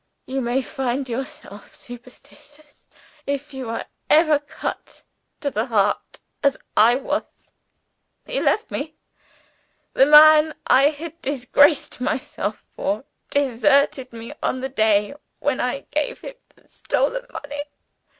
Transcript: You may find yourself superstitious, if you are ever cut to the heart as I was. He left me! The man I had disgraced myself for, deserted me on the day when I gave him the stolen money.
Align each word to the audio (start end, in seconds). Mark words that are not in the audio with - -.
You 0.25 0.41
may 0.41 0.63
find 0.63 1.07
yourself 1.07 1.75
superstitious, 1.75 2.87
if 3.27 3.53
you 3.53 3.69
are 3.69 3.85
ever 4.09 4.39
cut 4.39 5.03
to 5.41 5.51
the 5.51 5.67
heart 5.67 6.19
as 6.41 6.57
I 6.75 6.95
was. 6.95 7.51
He 8.25 8.39
left 8.39 8.71
me! 8.71 8.95
The 9.93 10.07
man 10.07 10.55
I 10.65 10.89
had 10.89 11.21
disgraced 11.21 12.01
myself 12.01 12.65
for, 12.75 13.05
deserted 13.29 14.11
me 14.11 14.33
on 14.41 14.61
the 14.61 14.69
day 14.69 15.13
when 15.37 15.59
I 15.61 15.81
gave 15.91 16.21
him 16.21 16.33
the 16.55 16.67
stolen 16.67 17.27
money. 17.31 17.61